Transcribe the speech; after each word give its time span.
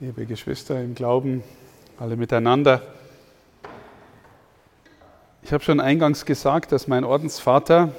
Liebe 0.00 0.26
Geschwister 0.26 0.80
im 0.80 0.94
Glauben, 0.94 1.42
alle 1.98 2.14
miteinander. 2.14 2.82
Ich 5.42 5.52
habe 5.52 5.64
schon 5.64 5.80
eingangs 5.80 6.24
gesagt, 6.24 6.70
dass 6.70 6.86
mein 6.86 7.02
Ordensvater 7.02 7.92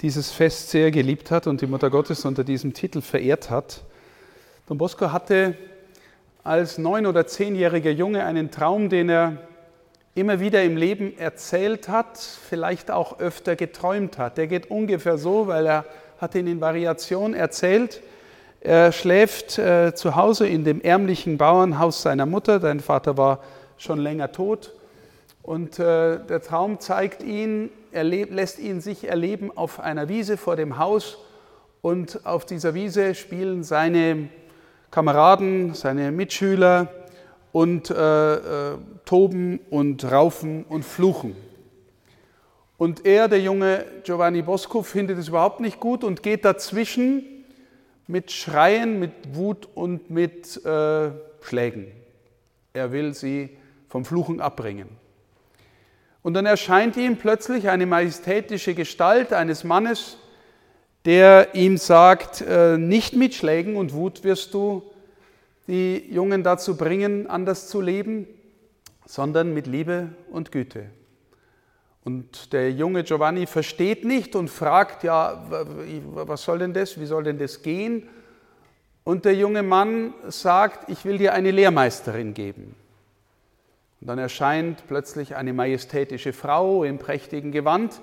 dieses 0.00 0.30
Fest 0.30 0.70
sehr 0.70 0.92
geliebt 0.92 1.32
hat 1.32 1.48
und 1.48 1.60
die 1.60 1.66
Mutter 1.66 1.90
Gottes 1.90 2.24
unter 2.24 2.44
diesem 2.44 2.72
Titel 2.72 3.00
verehrt 3.00 3.50
hat. 3.50 3.82
Don 4.68 4.78
Bosco 4.78 5.10
hatte 5.10 5.56
als 6.44 6.78
neun- 6.78 7.06
oder 7.06 7.26
zehnjähriger 7.26 7.90
Junge 7.90 8.24
einen 8.24 8.52
Traum, 8.52 8.88
den 8.88 9.08
er 9.08 9.38
immer 10.14 10.38
wieder 10.38 10.62
im 10.62 10.76
Leben 10.76 11.18
erzählt 11.18 11.88
hat, 11.88 12.16
vielleicht 12.16 12.92
auch 12.92 13.18
öfter 13.18 13.56
geträumt 13.56 14.18
hat. 14.18 14.38
Der 14.38 14.46
geht 14.46 14.70
ungefähr 14.70 15.18
so, 15.18 15.48
weil 15.48 15.66
er 15.66 15.84
hat 16.18 16.36
ihn 16.36 16.46
in 16.46 16.60
Variation 16.60 17.34
erzählt. 17.34 18.02
Er 18.60 18.92
schläft 18.92 19.58
äh, 19.58 19.94
zu 19.94 20.16
Hause 20.16 20.46
in 20.48 20.64
dem 20.64 20.80
ärmlichen 20.80 21.38
Bauernhaus 21.38 22.02
seiner 22.02 22.26
Mutter. 22.26 22.58
Dein 22.58 22.80
Vater 22.80 23.16
war 23.16 23.40
schon 23.76 23.98
länger 23.98 24.32
tot. 24.32 24.72
Und 25.42 25.78
äh, 25.78 26.18
der 26.18 26.42
Traum 26.42 26.80
zeigt 26.80 27.22
ihn, 27.22 27.70
er 27.92 28.02
lässt 28.04 28.58
ihn 28.58 28.80
sich 28.80 29.08
erleben 29.08 29.56
auf 29.56 29.78
einer 29.78 30.08
Wiese 30.08 30.36
vor 30.36 30.56
dem 30.56 30.78
Haus. 30.78 31.18
Und 31.82 32.26
auf 32.26 32.44
dieser 32.44 32.74
Wiese 32.74 33.14
spielen 33.14 33.62
seine 33.62 34.28
Kameraden, 34.90 35.74
seine 35.74 36.10
Mitschüler 36.10 36.88
und 37.52 37.90
äh, 37.90 38.34
äh, 38.34 38.76
toben 39.04 39.60
und 39.70 40.10
raufen 40.10 40.64
und 40.64 40.84
fluchen. 40.84 41.36
Und 42.76 43.06
er, 43.06 43.28
der 43.28 43.40
junge 43.40 43.84
Giovanni 44.04 44.42
Bosco, 44.42 44.82
findet 44.82 45.18
es 45.18 45.28
überhaupt 45.28 45.60
nicht 45.60 45.80
gut 45.80 46.02
und 46.02 46.22
geht 46.22 46.44
dazwischen 46.44 47.35
mit 48.06 48.30
Schreien, 48.30 48.98
mit 48.98 49.12
Wut 49.34 49.68
und 49.74 50.10
mit 50.10 50.64
äh, 50.64 51.10
Schlägen. 51.40 51.86
Er 52.72 52.92
will 52.92 53.14
sie 53.14 53.50
vom 53.88 54.04
Fluchen 54.04 54.40
abbringen. 54.40 54.88
Und 56.22 56.34
dann 56.34 56.46
erscheint 56.46 56.96
ihm 56.96 57.16
plötzlich 57.16 57.68
eine 57.68 57.86
majestätische 57.86 58.74
Gestalt 58.74 59.32
eines 59.32 59.64
Mannes, 59.64 60.18
der 61.04 61.54
ihm 61.54 61.76
sagt, 61.78 62.40
äh, 62.40 62.76
nicht 62.76 63.14
mit 63.14 63.34
Schlägen 63.34 63.76
und 63.76 63.92
Wut 63.92 64.24
wirst 64.24 64.52
du 64.52 64.82
die 65.68 66.04
Jungen 66.10 66.42
dazu 66.42 66.76
bringen, 66.76 67.28
anders 67.28 67.68
zu 67.68 67.80
leben, 67.80 68.26
sondern 69.04 69.54
mit 69.54 69.66
Liebe 69.66 70.10
und 70.30 70.50
Güte. 70.50 70.86
Und 72.06 72.52
der 72.52 72.70
junge 72.70 73.02
Giovanni 73.02 73.46
versteht 73.46 74.04
nicht 74.04 74.36
und 74.36 74.48
fragt, 74.48 75.02
ja, 75.02 75.42
was 76.12 76.44
soll 76.44 76.60
denn 76.60 76.72
das, 76.72 77.00
wie 77.00 77.06
soll 77.06 77.24
denn 77.24 77.36
das 77.36 77.62
gehen? 77.62 78.08
Und 79.02 79.24
der 79.24 79.34
junge 79.34 79.64
Mann 79.64 80.14
sagt, 80.28 80.88
ich 80.88 81.04
will 81.04 81.18
dir 81.18 81.32
eine 81.32 81.50
Lehrmeisterin 81.50 82.32
geben. 82.32 82.76
Und 84.00 84.06
dann 84.06 84.20
erscheint 84.20 84.86
plötzlich 84.86 85.34
eine 85.34 85.52
majestätische 85.52 86.32
Frau 86.32 86.84
im 86.84 86.98
prächtigen 86.98 87.50
Gewand 87.50 88.00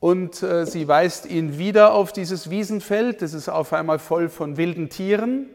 und 0.00 0.42
äh, 0.42 0.66
sie 0.66 0.86
weist 0.86 1.24
ihn 1.24 1.56
wieder 1.56 1.94
auf 1.94 2.12
dieses 2.12 2.50
Wiesenfeld. 2.50 3.22
Das 3.22 3.32
ist 3.32 3.48
auf 3.48 3.72
einmal 3.72 3.98
voll 4.00 4.28
von 4.28 4.58
wilden 4.58 4.90
Tieren. 4.90 5.46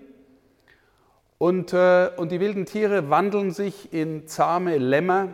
Und, 1.37 1.71
äh, 1.73 2.09
und 2.17 2.31
die 2.31 2.39
wilden 2.39 2.65
Tiere 2.65 3.11
wandeln 3.11 3.51
sich 3.51 3.93
in 3.93 4.25
zahme 4.25 4.79
Lämmer 4.79 5.29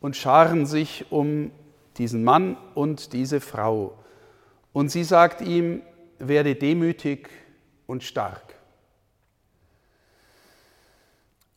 und 0.00 0.16
scharen 0.16 0.66
sich 0.66 1.06
um 1.10 1.50
diesen 1.98 2.24
Mann 2.24 2.56
und 2.74 3.12
diese 3.12 3.40
Frau. 3.40 3.98
Und 4.72 4.90
sie 4.90 5.04
sagt 5.04 5.40
ihm, 5.40 5.82
werde 6.18 6.54
demütig 6.54 7.28
und 7.86 8.02
stark. 8.02 8.54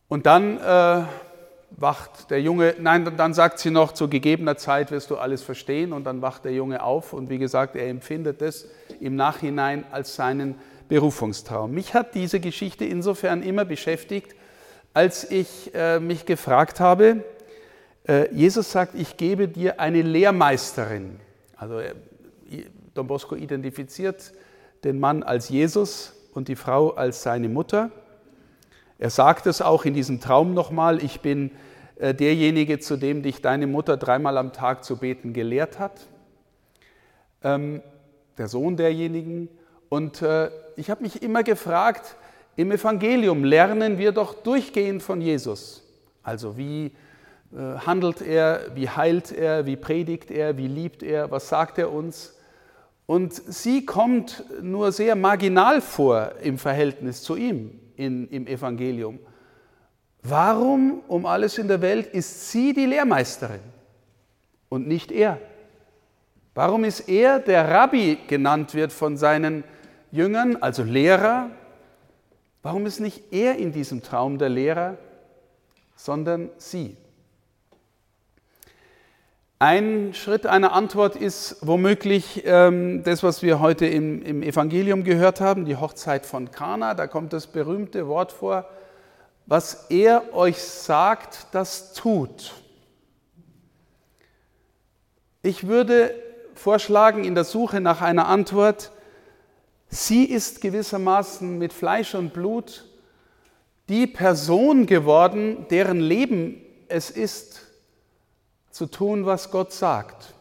Und 0.08 0.26
dann 0.26 0.58
äh, 0.58 1.04
wacht 1.70 2.30
der 2.30 2.40
Junge, 2.40 2.74
nein, 2.78 3.16
dann 3.16 3.34
sagt 3.34 3.58
sie 3.58 3.70
noch, 3.70 3.92
zu 3.92 4.08
gegebener 4.08 4.56
Zeit 4.56 4.90
wirst 4.90 5.10
du 5.10 5.16
alles 5.16 5.42
verstehen. 5.42 5.92
Und 5.92 6.04
dann 6.04 6.22
wacht 6.22 6.44
der 6.44 6.52
Junge 6.52 6.82
auf 6.82 7.12
und 7.12 7.30
wie 7.30 7.38
gesagt, 7.38 7.76
er 7.76 7.88
empfindet 7.88 8.42
es 8.42 8.68
im 9.00 9.16
Nachhinein 9.16 9.84
als 9.90 10.14
seinen 10.14 10.56
Berufungstraum. 10.88 11.72
Mich 11.72 11.94
hat 11.94 12.14
diese 12.14 12.40
Geschichte 12.40 12.84
insofern 12.84 13.42
immer 13.42 13.64
beschäftigt, 13.64 14.34
als 14.92 15.28
ich 15.30 15.74
äh, 15.74 15.98
mich 15.98 16.26
gefragt 16.26 16.78
habe, 16.78 17.24
Jesus 18.32 18.70
sagt, 18.70 18.94
ich 18.94 19.16
gebe 19.16 19.48
dir 19.48 19.80
eine 19.80 20.02
Lehrmeisterin. 20.02 21.18
Also 21.56 21.78
äh, 21.78 21.94
Don 22.92 23.06
Bosco 23.06 23.34
identifiziert 23.34 24.32
den 24.84 25.00
Mann 25.00 25.22
als 25.22 25.48
Jesus 25.48 26.12
und 26.34 26.48
die 26.48 26.56
Frau 26.56 26.90
als 26.90 27.22
seine 27.22 27.48
Mutter. 27.48 27.90
Er 28.98 29.08
sagt 29.08 29.46
es 29.46 29.62
auch 29.62 29.86
in 29.86 29.94
diesem 29.94 30.20
Traum 30.20 30.52
nochmal, 30.52 31.02
ich 31.02 31.20
bin 31.20 31.50
äh, 31.96 32.12
derjenige, 32.12 32.78
zu 32.78 32.98
dem 32.98 33.22
dich 33.22 33.40
deine 33.40 33.66
Mutter 33.66 33.96
dreimal 33.96 34.36
am 34.36 34.52
Tag 34.52 34.84
zu 34.84 34.98
beten 34.98 35.32
gelehrt 35.32 35.78
hat. 35.78 36.06
Ähm, 37.42 37.80
der 38.36 38.48
Sohn 38.48 38.76
derjenigen. 38.76 39.48
Und 39.88 40.24
ich 40.74 40.90
habe 40.90 41.04
mich 41.04 41.22
immer 41.22 41.44
gefragt, 41.44 42.16
im 42.56 42.72
Evangelium 42.72 43.44
lernen 43.44 43.96
wir 43.96 44.10
doch 44.10 44.34
durchgehend 44.34 45.04
von 45.04 45.20
Jesus. 45.20 45.84
Also 46.24 46.56
wie 46.56 46.86
äh, 46.86 46.90
handelt 47.56 48.20
er, 48.20 48.74
wie 48.74 48.88
heilt 48.88 49.30
er, 49.30 49.66
wie 49.66 49.76
predigt 49.76 50.30
er, 50.30 50.56
wie 50.56 50.66
liebt 50.66 51.02
er, 51.02 51.30
was 51.30 51.48
sagt 51.48 51.78
er 51.78 51.92
uns. 51.92 52.34
Und 53.06 53.34
sie 53.34 53.84
kommt 53.84 54.44
nur 54.62 54.90
sehr 54.92 55.14
marginal 55.14 55.80
vor 55.80 56.32
im 56.42 56.58
Verhältnis 56.58 57.22
zu 57.22 57.36
ihm 57.36 57.78
in, 57.96 58.28
im 58.28 58.46
Evangelium. 58.46 59.18
Warum 60.22 61.02
um 61.06 61.26
alles 61.26 61.58
in 61.58 61.68
der 61.68 61.82
Welt 61.82 62.06
ist 62.06 62.50
sie 62.50 62.72
die 62.72 62.86
Lehrmeisterin 62.86 63.60
und 64.70 64.88
nicht 64.88 65.12
er? 65.12 65.38
Warum 66.54 66.84
ist 66.84 67.08
er, 67.08 67.40
der 67.40 67.68
Rabbi 67.68 68.18
genannt 68.26 68.74
wird 68.74 68.92
von 68.92 69.16
seinen 69.16 69.64
Jüngern, 70.10 70.56
also 70.56 70.82
Lehrer? 70.82 71.50
Warum 72.62 72.86
ist 72.86 73.00
nicht 73.00 73.32
er 73.32 73.56
in 73.56 73.72
diesem 73.72 74.02
Traum 74.02 74.38
der 74.38 74.48
Lehrer, 74.48 74.96
sondern 75.94 76.48
sie? 76.56 76.96
Ein 79.66 80.12
Schritt 80.12 80.44
einer 80.44 80.74
Antwort 80.74 81.16
ist 81.16 81.56
womöglich 81.62 82.42
ähm, 82.44 83.02
das, 83.02 83.22
was 83.22 83.42
wir 83.42 83.60
heute 83.60 83.86
im, 83.86 84.20
im 84.20 84.42
Evangelium 84.42 85.04
gehört 85.04 85.40
haben, 85.40 85.64
die 85.64 85.76
Hochzeit 85.76 86.26
von 86.26 86.50
Kana. 86.50 86.92
Da 86.92 87.06
kommt 87.06 87.32
das 87.32 87.46
berühmte 87.46 88.06
Wort 88.06 88.30
vor, 88.30 88.68
was 89.46 89.86
er 89.88 90.34
euch 90.34 90.62
sagt, 90.62 91.46
das 91.52 91.94
tut. 91.94 92.52
Ich 95.40 95.66
würde 95.66 96.14
vorschlagen 96.54 97.24
in 97.24 97.34
der 97.34 97.44
Suche 97.44 97.80
nach 97.80 98.02
einer 98.02 98.28
Antwort, 98.28 98.92
sie 99.88 100.26
ist 100.26 100.60
gewissermaßen 100.60 101.56
mit 101.56 101.72
Fleisch 101.72 102.14
und 102.14 102.34
Blut 102.34 102.84
die 103.88 104.06
Person 104.06 104.84
geworden, 104.84 105.64
deren 105.70 106.00
Leben 106.00 106.60
es 106.88 107.08
ist, 107.08 107.63
zu 108.74 108.86
tun, 108.86 109.24
was 109.24 109.52
Gott 109.52 109.72
sagt. 109.72 110.34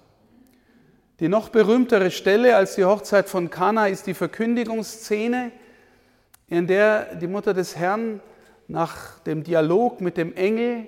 Die 1.20 1.30
noch 1.30 1.50
berühmtere 1.50 2.10
Stelle 2.10 2.56
als 2.56 2.74
die 2.74 2.84
Hochzeit 2.84 3.30
von 3.30 3.52
Kana 3.52 3.86
ist 3.90 4.08
die 4.08 4.16
Verkündigungsszene, 4.16 5.52
in 6.48 6.66
der 6.66 7.14
die 7.14 7.28
Mutter 7.28 7.54
des 7.54 7.76
Herrn 7.76 8.22
nach 8.68 9.20
dem 9.20 9.44
Dialog 9.44 10.02
mit 10.02 10.18
dem 10.18 10.34
Engel 10.34 10.88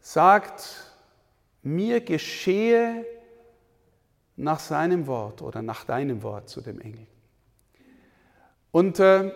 sagt, 0.00 0.94
mir 1.64 2.02
geschehe 2.02 3.04
nach 4.36 4.60
seinem 4.60 5.08
Wort 5.08 5.42
oder 5.42 5.62
nach 5.62 5.84
deinem 5.84 6.22
Wort 6.22 6.48
zu 6.48 6.60
dem 6.60 6.80
Engel. 6.80 7.08
Und 8.70 9.00
äh, 9.00 9.32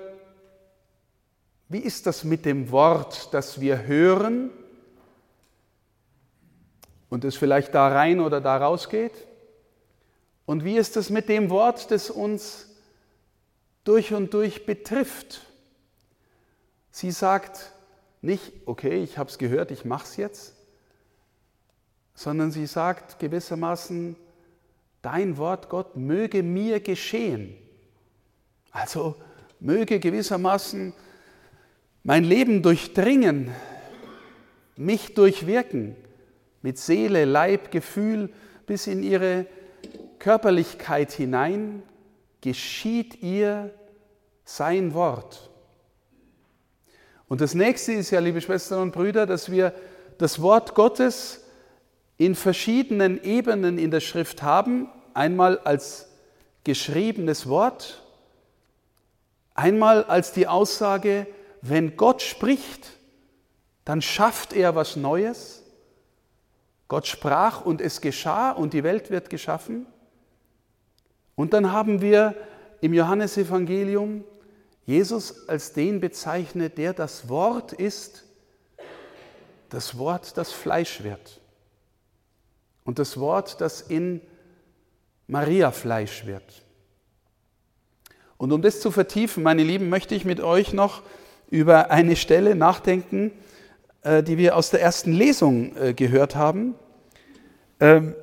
wie 1.69 1.81
ist 1.81 2.07
das 2.07 2.23
mit 2.23 2.45
dem 2.45 2.71
Wort, 2.71 3.35
das 3.35 3.61
wir 3.61 3.87
hören 3.87 4.53
und 7.15 7.23
es 7.23 7.37
vielleicht 7.37 7.77
da 7.77 7.87
rein 7.87 8.19
oder 8.19 8.41
da 8.41 8.57
rausgeht? 8.57 9.13
Und 10.47 10.65
wie 10.65 10.77
ist 10.77 10.97
es 10.97 11.11
mit 11.11 11.29
dem 11.29 11.49
Wort, 11.49 11.93
das 11.93 12.11
uns 12.11 12.69
durch 13.85 14.13
und 14.13 14.35
durch 14.35 14.67
betrifft? 14.67 15.43
Sie 16.91 17.13
sagt 17.13 17.71
nicht, 18.21 18.53
okay, 18.67 19.01
ich 19.01 19.17
habe 19.17 19.31
es 19.31 19.39
gehört, 19.39 19.71
ich 19.71 19.85
mache 19.85 20.03
es 20.03 20.17
jetzt, 20.17 20.55
sondern 22.17 22.51
sie 22.51 22.67
sagt 22.67 23.21
gewissermaßen, 23.21 24.17
dein 25.01 25.37
Wort, 25.37 25.69
Gott, 25.69 25.95
möge 25.95 26.43
mir 26.43 26.81
geschehen. 26.81 27.57
Also 28.73 29.15
möge 29.61 30.01
gewissermaßen 30.01 30.93
mein 32.03 32.25
Leben 32.25 32.61
durchdringen, 32.61 33.55
mich 34.75 35.15
durchwirken 35.15 35.95
mit 36.65 36.79
Seele, 36.79 37.27
Leib, 37.27 37.71
Gefühl 37.71 38.33
bis 38.65 38.87
in 38.87 39.03
ihre 39.03 39.45
Körperlichkeit 40.19 41.13
hinein, 41.13 41.83
geschieht 42.41 43.23
ihr 43.23 43.71
sein 44.47 44.95
Wort. 44.95 45.51
Und 47.29 47.43
das 47.43 47.53
nächste 47.53 47.93
ist 47.93 48.11
ja, 48.13 48.21
liebe 48.21 48.41
Schwestern 48.41 48.81
und 48.81 48.93
Brüder, 48.93 49.27
dass 49.27 49.51
wir 49.51 49.75
das 50.17 50.41
Wort 50.41 50.75
Gottes 50.75 51.45
in 52.17 52.35
verschiedenen 52.35 53.23
Ebenen 53.23 53.77
in 53.77 53.91
der 53.91 54.01
Schrift 54.01 54.43
haben. 54.43 54.89
Einmal 55.13 55.59
als 55.59 56.09
geschriebenes 56.65 57.47
Wort, 57.47 58.03
einmal 59.53 60.05
als 60.05 60.33
die 60.33 60.49
Aussage, 60.49 61.27
wenn 61.61 61.99
Gott 61.99 62.23
spricht, 62.23 62.93
dann 63.85 64.01
schafft 64.01 64.55
er 64.55 64.75
was 64.75 64.97
Neues. 64.97 65.64
Gott 66.89 67.07
sprach 67.07 67.65
und 67.65 67.81
es 67.81 68.01
geschah 68.01 68.51
und 68.53 68.73
die 68.73 68.85
Welt 68.85 69.11
wird 69.11 69.31
geschaffen. 69.31 69.87
Und 71.35 71.53
dann 71.53 71.73
haben 71.73 72.01
wir 72.01 72.35
im 72.81 72.93
Johannesevangelium 72.93 74.25
Jesus 74.87 75.49
als 75.49 75.73
den 75.73 76.01
bezeichnet, 76.01 76.77
der 76.77 76.93
das 76.93 77.29
Wort 77.29 77.73
ist, 77.73 78.25
das 79.71 79.97
Wort, 79.97 80.37
das 80.37 80.53
Fleisch 80.53 81.03
wird. 81.03 81.41
Und 82.85 82.99
das 82.99 83.19
Wort, 83.19 83.61
das 83.61 83.81
in 83.81 84.21
Maria 85.27 85.71
Fleisch 85.71 86.27
wird. 86.27 86.63
Und 88.37 88.53
um 88.53 88.61
das 88.61 88.81
zu 88.81 88.91
vertiefen, 88.91 89.43
meine 89.43 89.63
Lieben, 89.63 89.89
möchte 89.89 90.15
ich 90.15 90.27
mit 90.27 90.41
euch 90.41 90.75
noch 90.75 91.03
über 91.51 91.91
eine 91.91 92.15
Stelle 92.17 92.55
nachdenken, 92.55 93.33
die 94.05 94.39
wir 94.39 94.57
aus 94.57 94.71
der 94.71 94.83
ersten 94.83 95.13
Lesung 95.13 95.77
äh, 95.77 95.95
gehört 95.95 96.37
haben. 96.37 96.75
Ähm, 97.81 98.15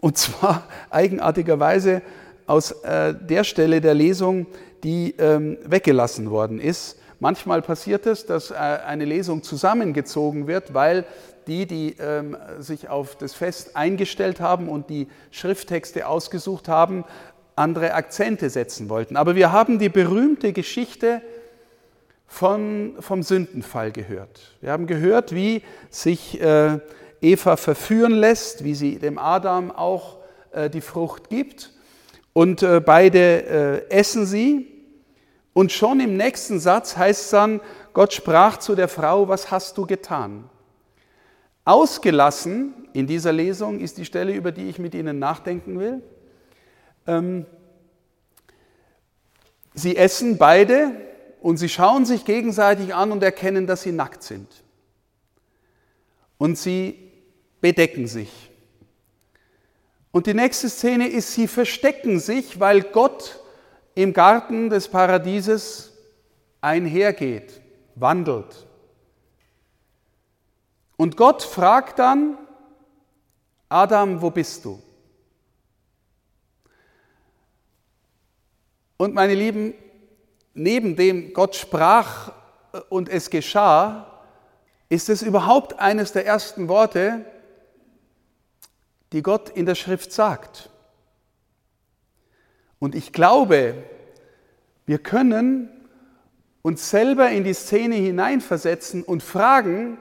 und 0.00 0.18
zwar 0.18 0.64
eigenartigerweise 0.90 2.02
aus 2.46 2.72
äh, 2.82 3.14
der 3.14 3.44
Stelle 3.44 3.80
der 3.80 3.94
Lesung, 3.94 4.46
die 4.82 5.14
ähm, 5.18 5.58
weggelassen 5.64 6.30
worden 6.30 6.60
ist. 6.60 6.98
Manchmal 7.20 7.60
passiert 7.60 8.06
es, 8.06 8.24
dass 8.24 8.50
eine 8.50 9.04
Lesung 9.04 9.42
zusammengezogen 9.42 10.46
wird, 10.46 10.72
weil 10.72 11.04
die, 11.46 11.66
die 11.66 11.96
ähm, 12.00 12.34
sich 12.60 12.88
auf 12.88 13.14
das 13.14 13.34
Fest 13.34 13.76
eingestellt 13.76 14.40
haben 14.40 14.70
und 14.70 14.88
die 14.88 15.06
Schrifttexte 15.30 16.06
ausgesucht 16.06 16.66
haben, 16.66 17.04
andere 17.56 17.92
Akzente 17.92 18.48
setzen 18.48 18.88
wollten. 18.88 19.16
Aber 19.16 19.34
wir 19.34 19.52
haben 19.52 19.78
die 19.78 19.90
berühmte 19.90 20.54
Geschichte 20.54 21.20
von, 22.30 22.94
vom 23.00 23.24
Sündenfall 23.24 23.90
gehört. 23.90 24.56
Wir 24.60 24.70
haben 24.70 24.86
gehört, 24.86 25.34
wie 25.34 25.62
sich 25.90 26.40
äh, 26.40 26.78
Eva 27.20 27.56
verführen 27.56 28.12
lässt, 28.12 28.62
wie 28.62 28.76
sie 28.76 29.00
dem 29.00 29.18
Adam 29.18 29.72
auch 29.72 30.18
äh, 30.52 30.70
die 30.70 30.80
Frucht 30.80 31.28
gibt. 31.28 31.72
Und 32.32 32.62
äh, 32.62 32.80
beide 32.80 33.18
äh, 33.18 33.90
essen 33.90 34.26
sie. 34.26 34.68
Und 35.52 35.72
schon 35.72 35.98
im 35.98 36.16
nächsten 36.16 36.60
Satz 36.60 36.96
heißt 36.96 37.24
es 37.24 37.30
dann, 37.30 37.60
Gott 37.94 38.12
sprach 38.12 38.58
zu 38.58 38.76
der 38.76 38.88
Frau, 38.88 39.26
was 39.26 39.50
hast 39.50 39.76
du 39.76 39.84
getan? 39.84 40.48
Ausgelassen 41.64 42.74
in 42.92 43.08
dieser 43.08 43.32
Lesung 43.32 43.80
ist 43.80 43.98
die 43.98 44.04
Stelle, 44.04 44.32
über 44.32 44.52
die 44.52 44.68
ich 44.68 44.78
mit 44.78 44.94
Ihnen 44.94 45.18
nachdenken 45.18 45.80
will. 45.80 46.00
Ähm, 47.08 47.44
sie 49.74 49.96
essen 49.96 50.38
beide 50.38 51.09
und 51.40 51.56
sie 51.56 51.68
schauen 51.68 52.04
sich 52.04 52.24
gegenseitig 52.24 52.94
an 52.94 53.12
und 53.12 53.22
erkennen, 53.22 53.66
dass 53.66 53.82
sie 53.82 53.92
nackt 53.92 54.22
sind. 54.22 54.48
Und 56.38 56.56
sie 56.56 57.12
bedecken 57.60 58.06
sich. 58.06 58.50
Und 60.12 60.26
die 60.26 60.34
nächste 60.34 60.68
Szene 60.68 61.08
ist, 61.08 61.32
sie 61.32 61.48
verstecken 61.48 62.18
sich, 62.18 62.60
weil 62.60 62.82
Gott 62.82 63.40
im 63.94 64.12
Garten 64.12 64.70
des 64.70 64.88
Paradieses 64.88 65.92
einhergeht, 66.60 67.60
wandelt. 67.94 68.66
Und 70.96 71.16
Gott 71.16 71.42
fragt 71.42 71.98
dann, 71.98 72.36
Adam, 73.68 74.20
wo 74.20 74.30
bist 74.30 74.64
du? 74.64 74.82
Und 78.96 79.14
meine 79.14 79.34
Lieben, 79.34 79.72
neben 80.60 80.94
dem 80.94 81.32
Gott 81.32 81.56
sprach 81.56 82.32
und 82.90 83.08
es 83.08 83.30
geschah, 83.30 84.06
ist 84.90 85.08
es 85.08 85.22
überhaupt 85.22 85.78
eines 85.78 86.12
der 86.12 86.26
ersten 86.26 86.68
Worte, 86.68 87.24
die 89.12 89.22
Gott 89.22 89.48
in 89.48 89.64
der 89.64 89.74
Schrift 89.74 90.12
sagt. 90.12 90.68
Und 92.78 92.94
ich 92.94 93.12
glaube, 93.12 93.74
wir 94.84 94.98
können 94.98 95.70
uns 96.60 96.90
selber 96.90 97.30
in 97.30 97.44
die 97.44 97.54
Szene 97.54 97.94
hineinversetzen 97.94 99.02
und 99.02 99.22
fragen, 99.22 99.96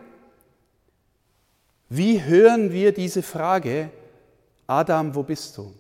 wie 1.88 2.22
hören 2.22 2.74
wir 2.74 2.94
diese 2.94 3.24
Frage, 3.24 3.92
Adam, 4.68 5.16
wo 5.16 5.24
bist 5.24 5.58
du? 5.58 5.74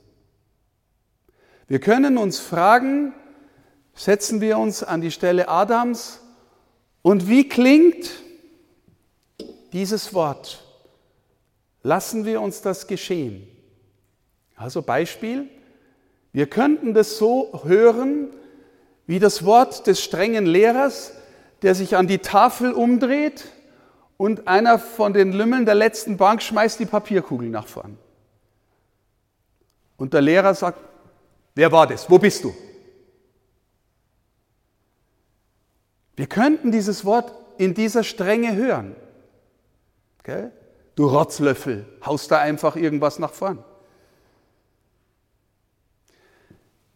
Wir 1.68 1.80
können 1.80 2.18
uns 2.18 2.40
fragen, 2.40 3.14
setzen 4.00 4.40
wir 4.40 4.58
uns 4.58 4.82
an 4.82 5.02
die 5.02 5.12
Stelle 5.12 5.50
Adams 5.50 6.22
und 7.02 7.28
wie 7.28 7.50
klingt 7.50 8.10
dieses 9.74 10.14
Wort? 10.14 10.64
Lassen 11.84 12.24
wir 12.24 12.40
uns 12.40 12.62
das 12.62 12.88
geschehen. 12.88 13.46
Also 14.56 14.82
Beispiel, 14.82 15.50
wir 16.32 16.48
könnten 16.48 16.94
das 16.94 17.18
so 17.18 17.62
hören 17.66 18.30
wie 19.06 19.20
das 19.20 19.44
Wort 19.44 19.86
des 19.86 20.02
strengen 20.02 20.46
Lehrers, 20.46 21.12
der 21.62 21.76
sich 21.76 21.98
an 21.98 22.08
die 22.08 22.20
Tafel 22.20 22.72
umdreht 22.72 23.46
und 24.16 24.48
einer 24.48 24.80
von 24.80 25.12
den 25.12 25.34
Lümmeln 25.34 25.66
der 25.66 25.76
letzten 25.76 26.16
Bank 26.16 26.42
schmeißt 26.42 26.80
die 26.80 26.86
Papierkugel 26.86 27.50
nach 27.50 27.68
vorn. 27.68 27.98
Und 29.98 30.14
der 30.14 30.22
Lehrer 30.22 30.56
sagt, 30.56 30.80
wer 31.54 31.70
war 31.70 31.86
das? 31.86 32.10
Wo 32.10 32.18
bist 32.18 32.46
du? 32.46 32.56
Wir 36.20 36.28
könnten 36.28 36.74
dieses 36.74 37.06
Wort 37.06 37.34
in 37.58 37.74
dieser 37.74 38.04
Strenge 38.04 38.54
hören. 38.54 38.94
Okay? 40.20 40.50
Du 40.96 41.08
Rotzlöffel, 41.08 41.86
haust 42.06 42.30
da 42.30 42.40
einfach 42.40 42.76
irgendwas 42.76 43.20
nach 43.20 43.32
vorn. 43.32 43.64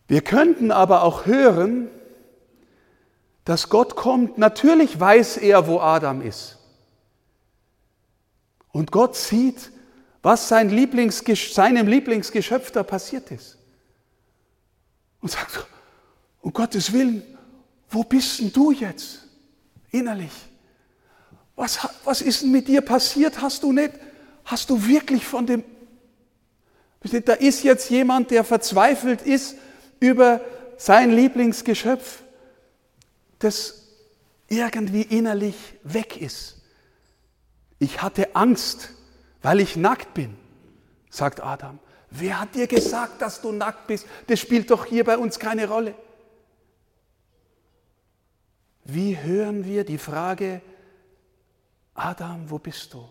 Wir 0.09 0.19
könnten 0.19 0.71
aber 0.73 1.03
auch 1.03 1.25
hören, 1.25 1.87
dass 3.45 3.69
Gott 3.69 3.95
kommt. 3.95 4.37
Natürlich 4.39 4.99
weiß 4.99 5.37
er, 5.37 5.67
wo 5.67 5.79
Adam 5.79 6.21
ist. 6.21 6.57
Und 8.73 8.91
Gott 8.91 9.15
sieht, 9.15 9.71
was 10.21 10.49
sein 10.49 10.67
Lieblings, 10.67 11.23
seinem 11.53 11.87
Lieblingsgeschöpf 11.87 12.71
da 12.71 12.83
passiert 12.83 13.31
ist. 13.31 13.57
Und 15.21 15.31
sagt, 15.31 15.65
um 16.41 16.51
Gottes 16.51 16.91
Willen, 16.91 17.23
wo 17.93 18.03
bist 18.03 18.39
denn 18.39 18.51
du 18.51 18.71
jetzt 18.71 19.19
innerlich? 19.91 20.31
Was, 21.55 21.79
was 22.03 22.21
ist 22.21 22.41
denn 22.41 22.51
mit 22.51 22.67
dir 22.67 22.81
passiert? 22.81 23.41
Hast 23.41 23.63
du 23.63 23.71
nicht, 23.71 23.91
hast 24.45 24.69
du 24.69 24.87
wirklich 24.87 25.25
von 25.25 25.45
dem, 25.45 25.63
da 27.25 27.33
ist 27.33 27.63
jetzt 27.63 27.89
jemand, 27.89 28.31
der 28.31 28.43
verzweifelt 28.43 29.21
ist 29.21 29.55
über 29.99 30.41
sein 30.77 31.11
Lieblingsgeschöpf, 31.11 32.23
das 33.39 33.83
irgendwie 34.47 35.03
innerlich 35.03 35.55
weg 35.83 36.19
ist. 36.19 36.61
Ich 37.79 38.01
hatte 38.01 38.35
Angst, 38.35 38.89
weil 39.41 39.59
ich 39.59 39.75
nackt 39.75 40.13
bin, 40.13 40.35
sagt 41.09 41.43
Adam. 41.43 41.79
Wer 42.09 42.39
hat 42.39 42.55
dir 42.55 42.67
gesagt, 42.67 43.21
dass 43.21 43.41
du 43.41 43.51
nackt 43.51 43.87
bist? 43.87 44.05
Das 44.27 44.39
spielt 44.39 44.71
doch 44.71 44.85
hier 44.85 45.03
bei 45.03 45.17
uns 45.17 45.39
keine 45.39 45.67
Rolle. 45.67 45.93
Wie 48.85 49.17
hören 49.17 49.65
wir 49.65 49.83
die 49.85 49.97
Frage, 49.97 50.61
Adam, 51.93 52.49
wo 52.49 52.59
bist 52.59 52.93
du? 52.93 53.07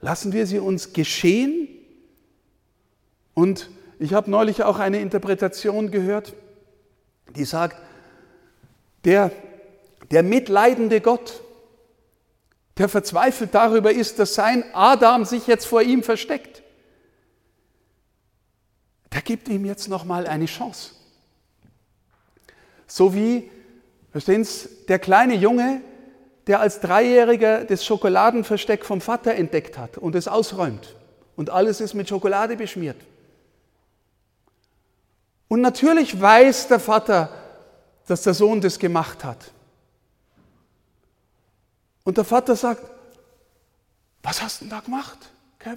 Lassen 0.00 0.32
wir 0.32 0.46
sie 0.46 0.58
uns 0.58 0.92
geschehen? 0.92 1.68
Und 3.32 3.70
ich 3.98 4.12
habe 4.12 4.30
neulich 4.30 4.62
auch 4.62 4.78
eine 4.78 5.00
Interpretation 5.00 5.90
gehört, 5.90 6.34
die 7.36 7.44
sagt, 7.44 7.76
der, 9.04 9.30
der 10.10 10.22
mitleidende 10.22 11.00
Gott, 11.00 11.42
der 12.76 12.88
verzweifelt 12.88 13.54
darüber 13.54 13.92
ist, 13.92 14.18
dass 14.18 14.34
sein 14.34 14.64
Adam 14.72 15.24
sich 15.24 15.46
jetzt 15.46 15.66
vor 15.66 15.82
ihm 15.82 16.02
versteckt, 16.02 16.62
der 19.12 19.22
gibt 19.22 19.48
ihm 19.48 19.64
jetzt 19.64 19.88
nochmal 19.88 20.26
eine 20.26 20.46
Chance. 20.46 20.90
So 22.86 23.14
wie 23.14 23.48
Verstehen 24.14 24.44
Sie, 24.44 24.68
der 24.86 25.00
kleine 25.00 25.34
Junge, 25.34 25.80
der 26.46 26.60
als 26.60 26.78
Dreijähriger 26.78 27.64
das 27.64 27.84
Schokoladenversteck 27.84 28.84
vom 28.84 29.00
Vater 29.00 29.34
entdeckt 29.34 29.76
hat 29.76 29.98
und 29.98 30.14
es 30.14 30.28
ausräumt 30.28 30.94
und 31.34 31.50
alles 31.50 31.80
ist 31.80 31.94
mit 31.94 32.08
Schokolade 32.08 32.54
beschmiert. 32.54 32.96
Und 35.48 35.62
natürlich 35.62 36.20
weiß 36.20 36.68
der 36.68 36.78
Vater, 36.78 37.28
dass 38.06 38.22
der 38.22 38.34
Sohn 38.34 38.60
das 38.60 38.78
gemacht 38.78 39.24
hat. 39.24 39.50
Und 42.04 42.16
der 42.16 42.24
Vater 42.24 42.54
sagt, 42.54 42.84
was 44.22 44.40
hast 44.40 44.60
du 44.60 44.66
denn 44.66 44.70
da 44.70 44.78
gemacht? 44.78 45.18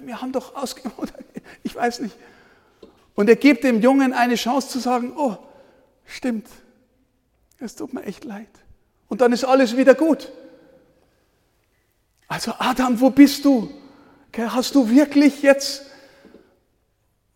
Wir 0.04 0.22
haben 0.22 0.30
doch 0.30 0.54
ausgemacht, 0.54 1.12
ich 1.64 1.74
weiß 1.74 1.98
nicht. 1.98 2.14
Und 3.16 3.28
er 3.28 3.34
gibt 3.34 3.64
dem 3.64 3.80
Jungen 3.80 4.12
eine 4.12 4.36
Chance 4.36 4.68
zu 4.68 4.78
sagen, 4.78 5.12
oh, 5.16 5.36
stimmt, 6.04 6.46
es 7.58 7.74
tut 7.74 7.92
mir 7.92 8.04
echt 8.04 8.24
leid. 8.24 8.48
Und 9.08 9.20
dann 9.20 9.32
ist 9.32 9.44
alles 9.44 9.76
wieder 9.76 9.94
gut. 9.94 10.30
Also 12.28 12.52
Adam, 12.58 13.00
wo 13.00 13.10
bist 13.10 13.44
du? 13.44 13.70
Hast 14.36 14.74
du 14.74 14.88
wirklich 14.90 15.42
jetzt? 15.42 15.86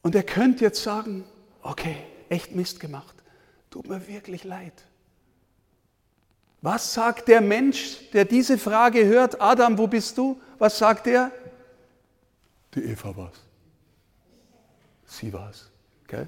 Und 0.02 0.14
er 0.14 0.22
könnte 0.22 0.64
jetzt 0.64 0.82
sagen, 0.82 1.24
okay, 1.62 1.96
echt 2.28 2.54
Mist 2.54 2.78
gemacht. 2.80 3.14
Tut 3.70 3.88
mir 3.88 4.06
wirklich 4.06 4.44
leid. 4.44 4.74
Was 6.60 6.94
sagt 6.94 7.28
der 7.28 7.40
Mensch, 7.40 8.10
der 8.12 8.24
diese 8.24 8.58
Frage 8.58 9.06
hört? 9.06 9.40
Adam, 9.40 9.78
wo 9.78 9.86
bist 9.86 10.16
du? 10.18 10.40
Was 10.58 10.78
sagt 10.78 11.06
er? 11.06 11.32
Die 12.74 12.84
Eva 12.84 13.16
war's. 13.16 13.40
Sie 15.06 15.32
war's. 15.32 15.70
Okay? 16.04 16.26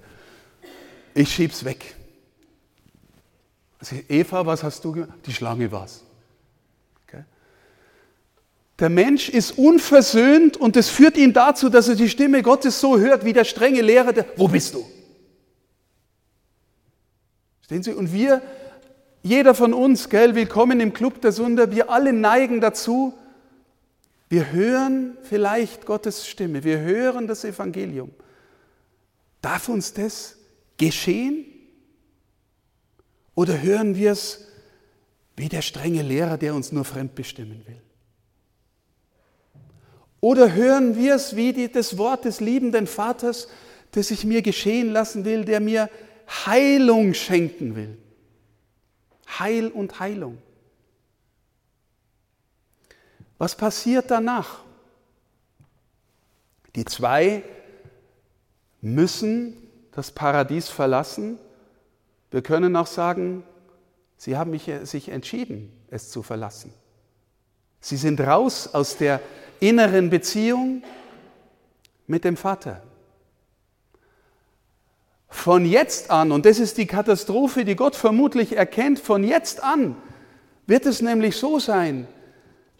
Ich 1.14 1.32
schieb's 1.32 1.64
weg. 1.64 1.94
Eva, 4.08 4.46
was 4.46 4.62
hast 4.62 4.84
du 4.84 4.92
gemacht? 4.92 5.10
Die 5.26 5.32
Schlange 5.32 5.70
war's. 5.72 6.04
Okay? 7.06 7.24
Der 8.78 8.88
Mensch 8.88 9.28
ist 9.28 9.58
unversöhnt 9.58 10.56
und 10.56 10.76
es 10.76 10.88
führt 10.88 11.16
ihn 11.16 11.32
dazu, 11.32 11.68
dass 11.68 11.88
er 11.88 11.94
die 11.94 12.08
Stimme 12.08 12.42
Gottes 12.42 12.80
so 12.80 12.98
hört 12.98 13.24
wie 13.24 13.32
der 13.32 13.44
strenge 13.44 13.82
Lehrer, 13.82 14.12
der, 14.12 14.26
wo 14.36 14.48
bist 14.48 14.74
du? 14.74 14.84
Stehen 17.62 17.82
Sie? 17.82 17.92
Und 17.92 18.12
wir, 18.12 18.42
jeder 19.22 19.54
von 19.54 19.72
uns, 19.72 20.10
gell, 20.10 20.34
willkommen 20.34 20.80
im 20.80 20.92
Club 20.92 21.20
der 21.22 21.32
Sünder, 21.32 21.70
wir 21.70 21.90
alle 21.90 22.12
neigen 22.12 22.60
dazu, 22.60 23.14
wir 24.28 24.52
hören 24.52 25.16
vielleicht 25.22 25.86
Gottes 25.86 26.26
Stimme, 26.26 26.64
wir 26.64 26.80
hören 26.80 27.26
das 27.26 27.44
Evangelium. 27.44 28.10
Darf 29.40 29.68
uns 29.68 29.92
das 29.92 30.36
geschehen? 30.76 31.53
Oder 33.34 33.60
hören 33.62 33.96
wir 33.96 34.12
es 34.12 34.46
wie 35.36 35.48
der 35.48 35.62
strenge 35.62 36.02
Lehrer, 36.02 36.38
der 36.38 36.54
uns 36.54 36.72
nur 36.72 36.84
fremdbestimmen 36.84 37.66
will? 37.66 37.80
Oder 40.20 40.54
hören 40.54 40.96
wir 40.96 41.16
es 41.16 41.36
wie 41.36 41.52
die, 41.52 41.70
das 41.70 41.98
Wort 41.98 42.24
des 42.24 42.40
liebenden 42.40 42.86
Vaters, 42.86 43.48
das 43.90 44.10
ich 44.10 44.24
mir 44.24 44.42
geschehen 44.42 44.90
lassen 44.90 45.24
will, 45.24 45.44
der 45.44 45.60
mir 45.60 45.90
Heilung 46.46 47.12
schenken 47.12 47.76
will? 47.76 47.98
Heil 49.38 49.68
und 49.68 50.00
Heilung. 50.00 50.38
Was 53.36 53.56
passiert 53.56 54.10
danach? 54.10 54.62
Die 56.76 56.84
zwei 56.84 57.42
müssen 58.80 59.56
das 59.92 60.10
Paradies 60.10 60.68
verlassen. 60.68 61.38
Wir 62.34 62.42
können 62.42 62.74
auch 62.74 62.88
sagen, 62.88 63.44
sie 64.16 64.36
haben 64.36 64.58
sich 64.58 65.08
entschieden, 65.08 65.70
es 65.88 66.10
zu 66.10 66.24
verlassen. 66.24 66.74
Sie 67.78 67.96
sind 67.96 68.20
raus 68.20 68.74
aus 68.74 68.96
der 68.96 69.20
inneren 69.60 70.10
Beziehung 70.10 70.82
mit 72.08 72.24
dem 72.24 72.36
Vater. 72.36 72.82
Von 75.28 75.64
jetzt 75.64 76.10
an, 76.10 76.32
und 76.32 76.44
das 76.44 76.58
ist 76.58 76.76
die 76.76 76.88
Katastrophe, 76.88 77.64
die 77.64 77.76
Gott 77.76 77.94
vermutlich 77.94 78.56
erkennt, 78.56 78.98
von 78.98 79.22
jetzt 79.22 79.62
an 79.62 79.94
wird 80.66 80.86
es 80.86 81.02
nämlich 81.02 81.36
so 81.36 81.60
sein, 81.60 82.08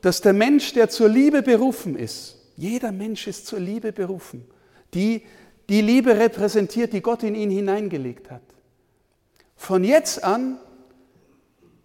dass 0.01 0.21
der 0.21 0.33
Mensch, 0.33 0.73
der 0.73 0.89
zur 0.89 1.09
Liebe 1.09 1.43
berufen 1.43 1.95
ist, 1.95 2.39
jeder 2.57 2.91
Mensch 2.91 3.29
ist 3.29 3.47
zur 3.47 3.61
Liebe 3.61 3.93
berufen, 3.93 4.45
die 4.95 5.23
die 5.69 5.81
Liebe 5.81 6.19
repräsentiert, 6.19 6.93
die 6.93 7.03
Gott 7.03 7.23
in 7.23 7.37
ihn 7.37 7.51
hineingelegt 7.51 8.33
hat. 8.33 8.43
Von 9.57 9.85
jetzt 9.85 10.25
an 10.25 10.59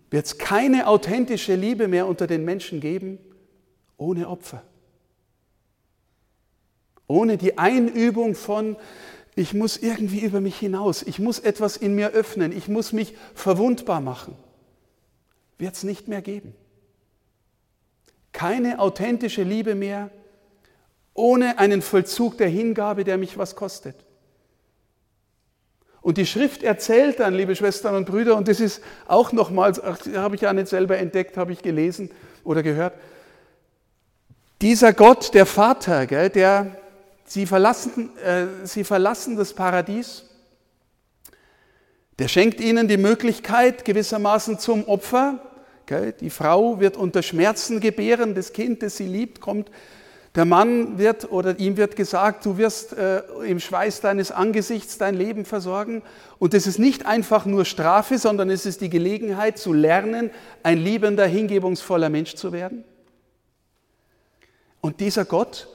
wird 0.10 0.26
es 0.26 0.38
keine 0.38 0.88
authentische 0.88 1.56
Liebe 1.56 1.88
mehr 1.88 2.08
unter 2.08 2.28
den 2.28 2.46
Menschen 2.46 2.80
geben 2.80 3.20
ohne 3.98 4.28
Opfer. 4.28 4.64
Ohne 7.08 7.38
die 7.38 7.58
Einübung 7.58 8.36
von, 8.36 8.76
ich 9.36 9.54
muss 9.54 9.78
irgendwie 9.78 10.22
über 10.22 10.42
mich 10.42 10.58
hinaus, 10.58 11.04
ich 11.04 11.20
muss 11.20 11.40
etwas 11.40 11.78
in 11.78 11.96
mir 11.96 12.12
öffnen, 12.12 12.52
ich 12.56 12.68
muss 12.68 12.94
mich 12.94 13.16
verwundbar 13.34 14.00
machen, 14.00 14.36
wird 15.58 15.76
es 15.76 15.84
nicht 15.84 16.08
mehr 16.08 16.22
geben. 16.22 16.54
Keine 18.32 18.80
authentische 18.80 19.44
Liebe 19.44 19.76
mehr 19.76 20.12
ohne 21.14 21.58
einen 21.58 21.82
Vollzug 21.82 22.38
der 22.38 22.48
Hingabe, 22.48 23.04
der 23.04 23.18
mich 23.18 23.38
was 23.38 23.56
kostet. 23.56 23.96
Und 26.02 26.18
die 26.18 26.26
Schrift 26.26 26.64
erzählt 26.64 27.20
dann, 27.20 27.34
liebe 27.34 27.56
Schwestern 27.56 27.96
und 27.96 28.06
Brüder, 28.06 28.38
und 28.38 28.48
das 28.48 28.60
ist 28.60 28.82
auch 29.08 29.32
nochmals, 29.34 29.82
habe 30.16 30.36
ich 30.36 30.42
ja 30.42 30.54
nicht 30.54 30.68
selber 30.68 30.98
entdeckt, 30.98 31.36
habe 31.36 31.52
ich 31.52 31.62
gelesen 31.62 32.10
oder 32.44 32.64
gehört, 32.64 32.94
dieser 34.62 34.94
Gott, 34.94 35.34
der 35.34 35.46
Vater, 35.46 36.06
gell, 36.06 36.30
der, 36.30 36.76
sie 37.26 37.46
verlassen, 37.46 38.18
äh, 38.18 38.46
sie 38.66 38.84
verlassen 38.84 39.38
das 39.38 39.54
Paradies, 39.54 40.26
der 42.18 42.28
schenkt 42.28 42.60
ihnen 42.60 42.90
die 42.90 42.98
Möglichkeit 42.98 43.86
gewissermaßen 43.86 44.60
zum 44.60 44.86
Opfer. 44.90 45.40
Gell, 45.86 46.12
die 46.12 46.30
Frau 46.30 46.82
wird 46.82 46.98
unter 46.98 47.24
Schmerzen 47.24 47.80
gebären, 47.80 48.36
das 48.36 48.52
Kind, 48.52 48.84
das 48.84 48.98
sie 48.98 49.08
liebt, 49.08 49.40
kommt 49.40 49.72
der 50.40 50.46
Mann 50.46 50.98
wird 50.98 51.34
oder 51.34 51.60
ihm 51.60 51.76
wird 51.76 51.98
gesagt, 51.98 52.46
du 52.46 52.58
wirst 52.58 52.94
äh, 52.94 53.24
im 53.46 53.60
Schweiß 53.60 54.00
deines 54.00 54.32
Angesichts 54.32 54.98
dein 54.98 55.14
Leben 55.14 55.44
versorgen. 55.44 56.02
Und 56.38 56.54
es 56.54 56.66
ist 56.66 56.80
nicht 56.80 57.06
einfach 57.06 57.46
nur 57.46 57.66
Strafe, 57.66 58.18
sondern 58.18 58.50
es 58.50 58.66
ist 58.66 58.80
die 58.80 58.90
Gelegenheit 58.90 59.58
zu 59.58 59.74
lernen, 59.74 60.32
ein 60.64 60.78
liebender, 60.78 61.26
hingebungsvoller 61.26 62.08
Mensch 62.08 62.36
zu 62.36 62.54
werden. 62.54 62.86
Und 64.80 65.02
dieser 65.02 65.26
Gott 65.26 65.68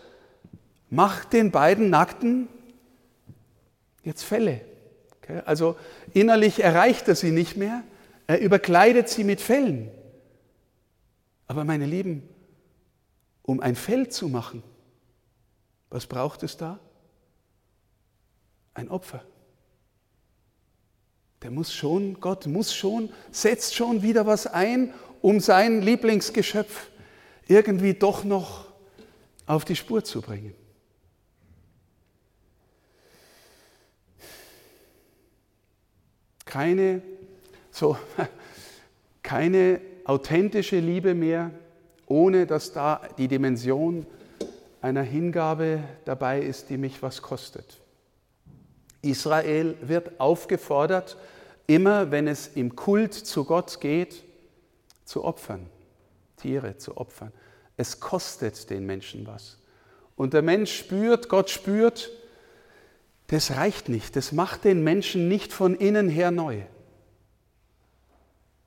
macht 0.89 1.35
den 1.35 1.51
beiden 1.51 1.91
Nackten 1.91 2.49
jetzt 4.03 4.23
Fälle. 4.23 4.63
Also 5.45 5.77
innerlich 6.15 6.65
erreicht 6.65 7.07
er 7.07 7.17
sie 7.17 7.33
nicht 7.33 7.59
mehr, 7.59 7.83
er 8.27 8.41
überkleidet 8.41 9.11
sie 9.11 9.25
mit 9.25 9.43
Fellen. 9.43 9.91
Aber 11.49 11.65
meine 11.65 11.85
Lieben, 11.85 12.27
um 13.45 13.61
ein 13.61 13.77
Feld 13.77 14.13
zu 14.13 14.29
machen, 14.29 14.63
was 15.91 16.07
braucht 16.07 16.43
es 16.43 16.57
da? 16.57 16.81
Ein 18.73 18.89
Opfer. 18.89 19.23
Der 21.43 21.51
muss 21.51 21.73
schon, 21.73 22.21
Gott 22.21 22.47
muss 22.47 22.75
schon, 22.75 23.13
setzt 23.31 23.75
schon 23.75 24.03
wieder 24.03 24.27
was 24.27 24.47
ein, 24.47 24.95
um 25.21 25.41
sein 25.41 25.83
Lieblingsgeschöpf 25.83 26.89
irgendwie 27.47 27.93
doch 27.93 28.25
noch 28.25 28.67
auf 29.47 29.67
die 29.67 29.77
Spur 29.77 30.03
zu 30.03 30.23
bringen. 30.23 30.55
Keine, 36.47 37.03
so, 37.71 37.99
keine 39.23 39.83
authentische 40.05 40.79
Liebe 40.79 41.13
mehr 41.15 41.51
ohne 42.07 42.47
dass 42.47 42.73
da 42.73 43.01
die 43.19 43.29
Dimension 43.29 44.07
einer 44.81 45.03
Hingabe 45.03 45.81
dabei 46.05 46.41
ist, 46.41 46.71
die 46.71 46.77
mich 46.77 47.03
was 47.03 47.23
kostet. 47.23 47.81
Israel 49.03 49.77
wird 49.83 50.21
aufgefordert, 50.21 51.17
immer 51.67 52.11
wenn 52.11 52.29
es 52.29 52.49
im 52.49 52.77
Kult 52.77 53.15
zu 53.15 53.45
Gott 53.45 53.81
geht, 53.81 54.23
zu 55.05 55.25
opfern, 55.25 55.67
Tiere 56.37 56.77
zu 56.79 56.97
opfern. 56.97 57.33
Es 57.77 58.01
kostet 58.01 58.71
den 58.71 58.87
Menschen 58.87 59.27
was. 59.27 59.59
Und 60.17 60.35
der 60.35 60.43
Mensch 60.43 60.75
spürt, 60.75 61.29
Gott 61.29 61.51
spürt, 61.51 62.11
das 63.29 63.53
reicht 63.53 63.89
nicht, 63.89 64.17
das 64.17 64.33
macht 64.33 64.65
den 64.65 64.85
Menschen 64.85 65.29
nicht 65.29 65.53
von 65.53 65.75
innen 65.75 66.09
her 66.09 66.31
neu. 66.31 66.61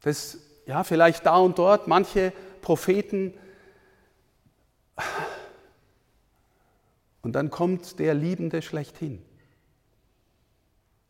Das, 0.02 0.40
ja, 0.66 0.84
vielleicht 0.84 1.26
da 1.26 1.38
und 1.38 1.58
dort, 1.58 1.88
manche 1.88 2.34
Propheten. 2.68 3.34
Und 7.22 7.32
dann 7.32 7.50
kommt 7.50 7.98
der 7.98 8.14
Liebende 8.14 8.62
schlechthin. 8.62 9.24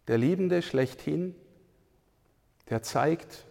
Der 0.08 0.20
Liebende 0.20 0.62
schlechthin, 0.62 1.34
der 2.70 2.84
zeigt, 2.84 3.48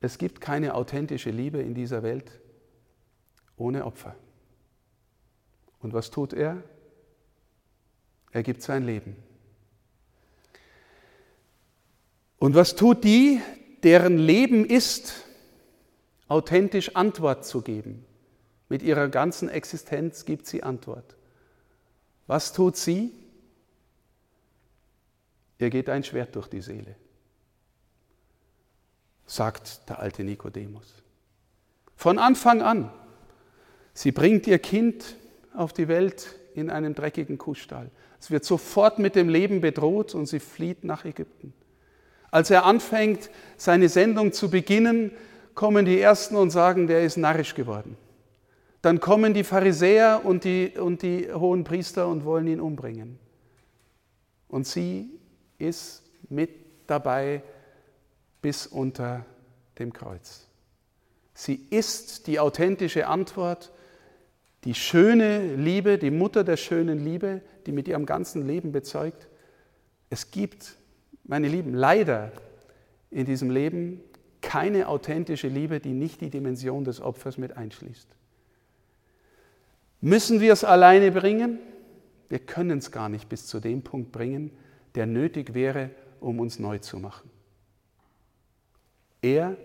es 0.00 0.18
gibt 0.18 0.40
keine 0.40 0.74
authentische 0.74 1.30
Liebe 1.30 1.62
in 1.62 1.74
dieser 1.76 2.02
Welt 2.02 2.40
ohne 3.56 3.84
Opfer. 3.84 4.16
Und 5.78 5.92
was 5.92 6.10
tut 6.10 6.32
er? 6.32 6.60
Er 8.32 8.42
gibt 8.42 8.62
sein 8.62 8.84
Leben. 8.84 9.14
Und 12.40 12.56
was 12.56 12.74
tut 12.74 13.04
die, 13.04 13.40
deren 13.84 14.18
Leben 14.18 14.64
ist, 14.64 15.28
authentisch 16.32 16.96
Antwort 16.96 17.44
zu 17.44 17.60
geben. 17.60 18.06
Mit 18.70 18.82
ihrer 18.82 19.08
ganzen 19.08 19.50
Existenz 19.50 20.24
gibt 20.24 20.46
sie 20.46 20.62
Antwort. 20.62 21.14
Was 22.26 22.54
tut 22.54 22.78
sie? 22.78 23.12
Ihr 25.58 25.68
geht 25.68 25.90
ein 25.90 26.02
Schwert 26.02 26.34
durch 26.34 26.48
die 26.48 26.62
Seele, 26.62 26.96
sagt 29.26 29.88
der 29.90 29.98
alte 29.98 30.24
Nikodemus. 30.24 31.02
Von 31.96 32.18
Anfang 32.18 32.62
an. 32.62 32.90
Sie 33.92 34.10
bringt 34.10 34.46
ihr 34.46 34.58
Kind 34.58 35.16
auf 35.54 35.74
die 35.74 35.86
Welt 35.86 36.34
in 36.54 36.70
einem 36.70 36.94
dreckigen 36.94 37.36
Kuhstall. 37.36 37.90
Es 38.18 38.30
wird 38.30 38.46
sofort 38.46 38.98
mit 38.98 39.16
dem 39.16 39.28
Leben 39.28 39.60
bedroht 39.60 40.14
und 40.14 40.26
sie 40.26 40.40
flieht 40.40 40.82
nach 40.82 41.04
Ägypten. 41.04 41.52
Als 42.30 42.48
er 42.50 42.64
anfängt, 42.64 43.28
seine 43.58 43.90
Sendung 43.90 44.32
zu 44.32 44.50
beginnen, 44.50 45.12
kommen 45.54 45.84
die 45.84 46.00
Ersten 46.00 46.36
und 46.36 46.50
sagen, 46.50 46.86
der 46.86 47.02
ist 47.02 47.16
narrisch 47.16 47.54
geworden. 47.54 47.96
Dann 48.82 48.98
kommen 48.98 49.32
die 49.32 49.44
Pharisäer 49.44 50.22
und 50.24 50.44
die, 50.44 50.72
und 50.76 51.02
die 51.02 51.32
hohen 51.32 51.62
Priester 51.64 52.08
und 52.08 52.24
wollen 52.24 52.48
ihn 52.48 52.60
umbringen. 52.60 53.18
Und 54.48 54.66
sie 54.66 55.08
ist 55.58 56.02
mit 56.28 56.50
dabei 56.86 57.42
bis 58.42 58.66
unter 58.66 59.24
dem 59.78 59.92
Kreuz. 59.92 60.48
Sie 61.32 61.66
ist 61.70 62.26
die 62.26 62.40
authentische 62.40 63.06
Antwort, 63.06 63.72
die 64.64 64.74
schöne 64.74 65.54
Liebe, 65.56 65.96
die 65.98 66.10
Mutter 66.10 66.44
der 66.44 66.56
schönen 66.56 66.98
Liebe, 67.04 67.40
die 67.66 67.72
mit 67.72 67.88
ihrem 67.88 68.04
ganzen 68.04 68.46
Leben 68.46 68.72
bezeugt. 68.72 69.28
Es 70.10 70.30
gibt, 70.30 70.76
meine 71.24 71.48
Lieben, 71.48 71.72
leider 71.72 72.32
in 73.10 73.24
diesem 73.24 73.50
Leben 73.50 74.00
keine 74.42 74.88
authentische 74.88 75.48
Liebe, 75.48 75.80
die 75.80 75.94
nicht 75.94 76.20
die 76.20 76.28
Dimension 76.28 76.84
des 76.84 77.00
Opfers 77.00 77.38
mit 77.38 77.56
einschließt. 77.56 78.08
Müssen 80.00 80.40
wir 80.40 80.52
es 80.52 80.64
alleine 80.64 81.12
bringen? 81.12 81.58
Wir 82.28 82.40
können 82.40 82.78
es 82.78 82.90
gar 82.90 83.08
nicht 83.08 83.28
bis 83.28 83.46
zu 83.46 83.60
dem 83.60 83.82
Punkt 83.82 84.12
bringen, 84.12 84.50
der 84.94 85.06
nötig 85.06 85.54
wäre, 85.54 85.90
um 86.20 86.40
uns 86.40 86.58
neu 86.58 86.78
zu 86.78 86.98
machen. 86.98 87.30
Er 89.22 89.56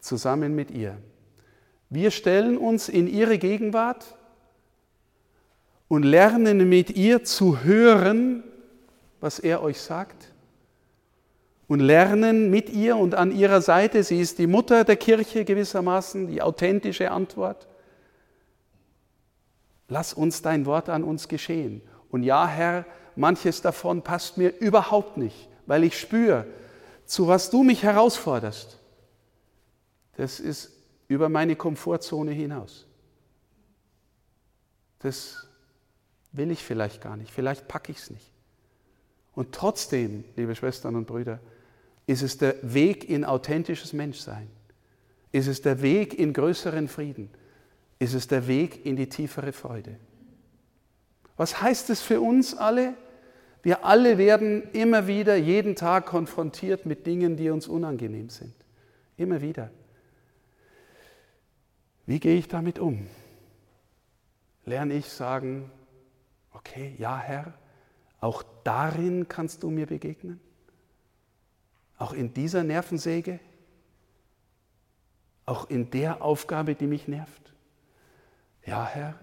zusammen 0.00 0.54
mit 0.54 0.70
ihr. 0.70 0.98
Wir 1.88 2.10
stellen 2.10 2.58
uns 2.58 2.88
in 2.88 3.06
ihre 3.06 3.38
Gegenwart 3.38 4.16
und 5.88 6.04
lernen 6.04 6.68
mit 6.68 6.90
ihr 6.90 7.24
zu 7.24 7.62
hören, 7.64 8.42
was 9.20 9.38
er 9.38 9.62
euch 9.62 9.80
sagt. 9.80 10.31
Und 11.72 11.80
lernen 11.80 12.50
mit 12.50 12.68
ihr 12.68 12.98
und 12.98 13.14
an 13.14 13.32
ihrer 13.32 13.62
Seite, 13.62 14.04
sie 14.04 14.20
ist 14.20 14.38
die 14.38 14.46
Mutter 14.46 14.84
der 14.84 14.96
Kirche 14.96 15.46
gewissermaßen, 15.46 16.26
die 16.26 16.42
authentische 16.42 17.10
Antwort. 17.10 17.66
Lass 19.88 20.12
uns 20.12 20.42
dein 20.42 20.66
Wort 20.66 20.90
an 20.90 21.02
uns 21.02 21.28
geschehen. 21.28 21.80
Und 22.10 22.24
ja, 22.24 22.46
Herr, 22.46 22.84
manches 23.16 23.62
davon 23.62 24.02
passt 24.02 24.36
mir 24.36 24.50
überhaupt 24.58 25.16
nicht, 25.16 25.48
weil 25.64 25.82
ich 25.84 25.98
spüre, 25.98 26.44
zu 27.06 27.26
was 27.26 27.48
du 27.48 27.62
mich 27.62 27.82
herausforderst, 27.82 28.78
das 30.18 30.40
ist 30.40 30.72
über 31.08 31.30
meine 31.30 31.56
Komfortzone 31.56 32.32
hinaus. 32.32 32.86
Das 34.98 35.48
will 36.32 36.50
ich 36.50 36.62
vielleicht 36.62 37.00
gar 37.00 37.16
nicht, 37.16 37.32
vielleicht 37.32 37.66
packe 37.66 37.92
ich 37.92 37.98
es 37.98 38.10
nicht. 38.10 38.30
Und 39.34 39.52
trotzdem, 39.52 40.24
liebe 40.36 40.54
Schwestern 40.54 40.96
und 40.96 41.06
Brüder, 41.06 41.40
ist 42.06 42.22
es 42.22 42.38
der 42.38 42.56
Weg 42.62 43.08
in 43.08 43.24
authentisches 43.24 43.92
Menschsein, 43.92 44.48
ist 45.30 45.46
es 45.46 45.62
der 45.62 45.82
Weg 45.82 46.18
in 46.18 46.32
größeren 46.32 46.88
Frieden, 46.88 47.30
ist 47.98 48.14
es 48.14 48.26
der 48.26 48.46
Weg 48.46 48.84
in 48.84 48.96
die 48.96 49.08
tiefere 49.08 49.52
Freude. 49.52 49.96
Was 51.36 51.62
heißt 51.62 51.90
es 51.90 52.02
für 52.02 52.20
uns 52.20 52.54
alle? 52.54 52.94
Wir 53.62 53.84
alle 53.84 54.18
werden 54.18 54.64
immer 54.72 55.06
wieder, 55.06 55.36
jeden 55.36 55.76
Tag 55.76 56.06
konfrontiert 56.06 56.84
mit 56.84 57.06
Dingen, 57.06 57.36
die 57.36 57.48
uns 57.50 57.68
unangenehm 57.68 58.28
sind. 58.28 58.54
Immer 59.16 59.40
wieder. 59.40 59.70
Wie 62.06 62.18
gehe 62.18 62.36
ich 62.36 62.48
damit 62.48 62.78
um? 62.78 63.06
Lerne 64.64 64.94
ich 64.94 65.08
sagen, 65.08 65.70
okay, 66.52 66.94
ja 66.98 67.18
Herr, 67.18 67.54
auch 68.20 68.42
darin 68.64 69.28
kannst 69.28 69.62
du 69.62 69.70
mir 69.70 69.86
begegnen? 69.86 70.40
Auch 71.98 72.12
in 72.12 72.34
dieser 72.34 72.64
Nervensäge? 72.64 73.40
Auch 75.46 75.68
in 75.70 75.90
der 75.90 76.22
Aufgabe, 76.22 76.74
die 76.74 76.86
mich 76.86 77.08
nervt? 77.08 77.52
Ja 78.64 78.86
Herr, 78.86 79.14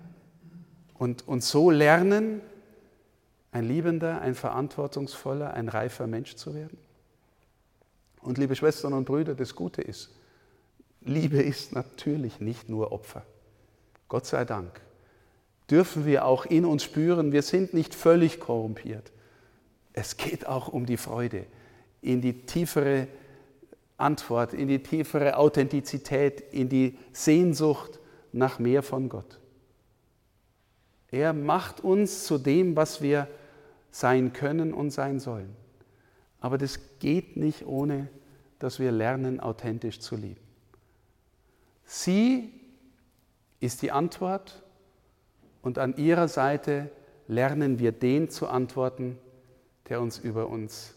und, 0.96 1.28
und 1.28 1.44
so 1.44 1.72
lernen, 1.72 2.42
ein 3.52 3.66
liebender, 3.66 4.22
ein 4.22 4.36
verantwortungsvoller, 4.36 5.54
ein 5.54 5.70
reifer 5.70 6.08
Mensch 6.08 6.36
zu 6.36 6.54
werden. 6.54 6.78
Und 8.22 8.38
liebe 8.38 8.56
Schwestern 8.56 8.94
und 8.94 9.06
Brüder, 9.06 9.34
das 9.34 9.56
Gute 9.56 9.82
ist, 9.82 10.12
Liebe 11.02 11.42
ist 11.42 11.74
natürlich 11.74 12.42
nicht 12.42 12.68
nur 12.68 12.92
Opfer. 12.92 13.26
Gott 14.10 14.26
sei 14.26 14.44
Dank 14.44 14.82
dürfen 15.70 16.06
wir 16.06 16.26
auch 16.26 16.46
in 16.46 16.66
uns 16.66 16.84
spüren, 16.84 17.32
wir 17.32 17.44
sind 17.44 17.74
nicht 17.74 17.94
völlig 17.96 18.40
korrumpiert. 18.40 19.12
Es 19.94 20.18
geht 20.18 20.48
auch 20.48 20.68
um 20.68 20.86
die 20.86 20.98
Freude, 20.98 21.46
in 22.02 22.22
die 22.22 22.46
tiefere 22.46 23.08
Antwort, 23.98 24.54
in 24.54 24.68
die 24.68 24.82
tiefere 24.82 25.38
Authentizität, 25.38 26.42
in 26.54 26.70
die 26.70 26.98
Sehnsucht 27.12 28.00
nach 28.32 28.60
mehr 28.60 28.84
von 28.84 29.10
Gott. 29.10 29.40
Er 31.12 31.34
macht 31.34 31.82
uns 31.82 32.26
zu 32.26 32.38
dem, 32.38 32.76
was 32.76 33.02
wir 33.02 33.28
sein 33.92 34.32
können 34.34 34.74
und 34.74 34.92
sein 34.92 35.20
sollen. 35.20 35.56
Aber 36.40 36.58
das 36.58 36.80
geht 37.00 37.36
nicht 37.36 37.66
ohne, 37.66 38.08
dass 38.60 38.80
wir 38.80 38.92
lernen, 38.92 39.40
authentisch 39.40 40.00
zu 40.00 40.16
lieben. 40.16 40.40
Sie 41.84 42.54
ist 43.60 43.82
die 43.82 43.92
Antwort 43.92 44.64
und 45.62 45.80
an 45.80 45.98
ihrer 45.98 46.28
Seite 46.28 46.92
lernen 47.28 47.80
wir 47.80 47.92
den 47.92 48.30
zu 48.30 48.48
antworten, 48.48 49.18
der 49.90 50.00
uns 50.02 50.20
über 50.20 50.48
uns 50.48 50.94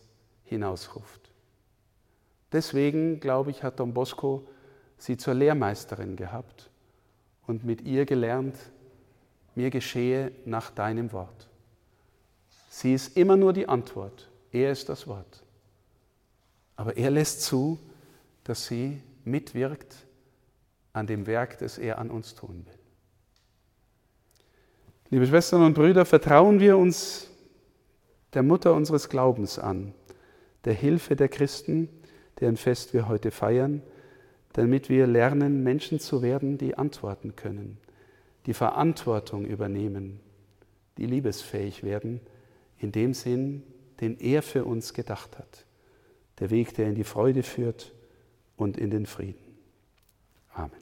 hinausruft. 0.52 1.30
Deswegen, 2.52 3.20
glaube 3.20 3.50
ich, 3.50 3.62
hat 3.62 3.80
Don 3.80 3.94
Bosco 3.94 4.46
sie 4.98 5.16
zur 5.16 5.34
Lehrmeisterin 5.34 6.16
gehabt 6.16 6.70
und 7.46 7.64
mit 7.64 7.82
ihr 7.82 8.04
gelernt, 8.04 8.56
mir 9.54 9.70
geschehe 9.70 10.32
nach 10.44 10.70
deinem 10.70 11.12
Wort. 11.12 11.48
Sie 12.70 12.94
ist 12.94 13.16
immer 13.16 13.36
nur 13.36 13.52
die 13.52 13.68
Antwort, 13.68 14.30
er 14.50 14.72
ist 14.72 14.88
das 14.88 15.06
Wort. 15.06 15.42
Aber 16.76 16.96
er 16.96 17.10
lässt 17.10 17.42
zu, 17.42 17.78
dass 18.44 18.66
sie 18.66 19.02
mitwirkt 19.24 19.94
an 20.92 21.06
dem 21.06 21.26
Werk, 21.26 21.58
das 21.58 21.78
er 21.78 21.98
an 21.98 22.10
uns 22.10 22.34
tun 22.34 22.64
will. 22.66 22.78
Liebe 25.10 25.26
Schwestern 25.26 25.62
und 25.62 25.74
Brüder, 25.74 26.06
vertrauen 26.06 26.58
wir 26.60 26.78
uns 26.78 27.28
der 28.32 28.42
Mutter 28.42 28.72
unseres 28.72 29.08
Glaubens 29.10 29.58
an, 29.58 29.92
der 30.64 30.74
Hilfe 30.74 31.16
der 31.16 31.28
Christen, 31.28 31.88
deren 32.40 32.56
Fest 32.56 32.94
wir 32.94 33.08
heute 33.08 33.30
feiern, 33.30 33.82
damit 34.52 34.88
wir 34.88 35.06
lernen, 35.06 35.62
Menschen 35.62 35.98
zu 35.98 36.22
werden, 36.22 36.58
die 36.58 36.76
antworten 36.76 37.36
können 37.36 37.78
die 38.46 38.54
Verantwortung 38.54 39.44
übernehmen, 39.44 40.20
die 40.98 41.06
liebesfähig 41.06 41.82
werden, 41.82 42.20
in 42.78 42.92
dem 42.92 43.14
Sinn, 43.14 43.62
den 44.00 44.18
er 44.18 44.42
für 44.42 44.64
uns 44.64 44.94
gedacht 44.94 45.38
hat. 45.38 45.64
Der 46.40 46.50
Weg, 46.50 46.74
der 46.74 46.88
in 46.88 46.94
die 46.94 47.04
Freude 47.04 47.42
führt 47.42 47.92
und 48.56 48.76
in 48.76 48.90
den 48.90 49.06
Frieden. 49.06 49.56
Amen. 50.54 50.81